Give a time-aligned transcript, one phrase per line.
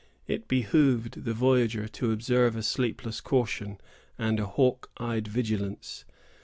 [0.25, 3.79] It behooved the voyager to observe a sleepless caution
[4.17, 6.05] and a hawk eyed vigilance.